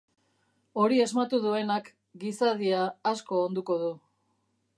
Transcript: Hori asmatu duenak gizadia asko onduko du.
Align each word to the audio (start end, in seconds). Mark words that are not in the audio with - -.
Hori 0.83 0.97
asmatu 1.03 1.39
duenak 1.45 1.91
gizadia 2.25 2.81
asko 3.13 3.45
onduko 3.51 3.79
du. 3.85 3.93